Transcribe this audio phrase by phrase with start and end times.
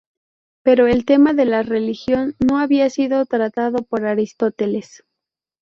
[0.63, 5.03] Pero el tema de la religión no había sido tratado por Aristóteles.